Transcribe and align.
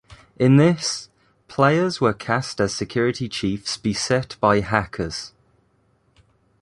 In 0.39 0.57
this, 0.57 1.09
players 1.47 2.01
were 2.01 2.11
cast 2.15 2.59
as 2.59 2.73
security 2.73 3.29
chiefs 3.29 3.77
beset 3.77 4.35
by 4.41 4.59
hackers. 4.61 5.31